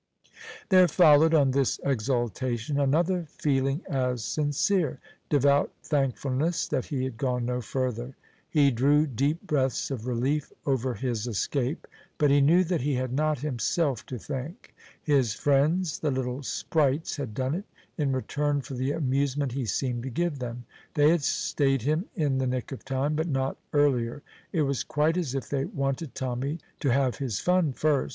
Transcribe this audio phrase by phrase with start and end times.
[0.69, 7.45] There followed on this exultation another feeling as sincere devout thankfulness that he had gone
[7.45, 8.15] no further.
[8.49, 11.85] He drew deep breaths of relief over his escape,
[12.17, 14.73] but knew that he had not himself to thank.
[15.03, 17.65] His friends, the little sprites, had done it,
[17.95, 20.65] in return for the amusement he seemed to give them.
[20.95, 25.15] They had stayed him in the nick of time, but not earlier; it was quite
[25.15, 28.09] as if they wanted Tommy to have his fun first.